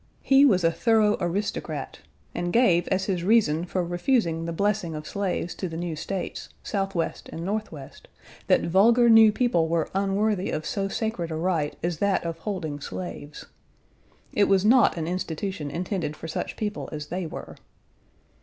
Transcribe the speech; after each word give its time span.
He 0.23 0.45
was 0.45 0.63
a 0.63 0.71
thorough 0.71 1.15
aristocrat, 1.19 1.99
and 2.33 2.51
gave 2.51 2.87
as 2.87 3.05
his 3.05 3.23
reason 3.23 3.65
for 3.65 3.85
refusing 3.85 4.45
the 4.45 4.51
blessing 4.51 4.95
of 4.95 5.05
slaves 5.07 5.53
to 5.53 5.69
the 5.69 5.77
new 5.77 5.95
States, 5.95 6.49
Southwest 6.63 7.29
and 7.29 7.45
Northwest, 7.45 8.07
that 8.47 8.61
vulgar 8.63 9.09
new 9.11 9.31
people 9.31 9.67
were 9.67 9.91
unworthy 9.93 10.49
of 10.49 10.65
so 10.65 10.87
sacred 10.87 11.29
a 11.29 11.35
right 11.35 11.75
as 11.83 11.99
that 11.99 12.25
of 12.25 12.39
holding 12.39 12.79
slaves. 12.79 13.45
It 14.33 14.45
was 14.45 14.65
not 14.65 14.97
an 14.97 15.07
institution 15.07 15.69
intended 15.69 16.15
for 16.17 16.27
such 16.27 16.57
people 16.57 16.89
as 16.91 17.09
they 17.09 17.27
were. 17.27 17.55